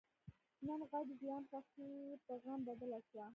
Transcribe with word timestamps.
نن 0.65 0.79
غټ 0.91 1.07
زیان؛ 1.21 1.43
خوښي 1.49 1.89
په 2.25 2.33
غم 2.43 2.59
بدله 2.67 2.99
شوه. 3.07 3.25